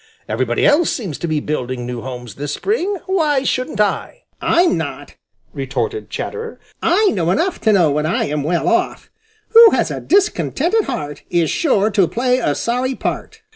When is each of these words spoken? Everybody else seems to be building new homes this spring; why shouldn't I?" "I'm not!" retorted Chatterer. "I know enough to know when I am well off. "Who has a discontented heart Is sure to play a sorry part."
Everybody 0.27 0.65
else 0.65 0.89
seems 0.89 1.19
to 1.19 1.27
be 1.27 1.39
building 1.39 1.85
new 1.85 2.01
homes 2.01 2.33
this 2.33 2.55
spring; 2.55 2.97
why 3.05 3.43
shouldn't 3.43 3.79
I?" 3.79 4.23
"I'm 4.41 4.75
not!" 4.75 5.13
retorted 5.53 6.09
Chatterer. 6.09 6.59
"I 6.81 7.09
know 7.11 7.29
enough 7.29 7.61
to 7.61 7.71
know 7.73 7.91
when 7.91 8.07
I 8.07 8.23
am 8.25 8.41
well 8.41 8.67
off. 8.67 9.11
"Who 9.49 9.69
has 9.73 9.91
a 9.91 10.01
discontented 10.01 10.85
heart 10.85 11.21
Is 11.29 11.51
sure 11.51 11.91
to 11.91 12.07
play 12.07 12.39
a 12.39 12.55
sorry 12.55 12.95
part." 12.95 13.43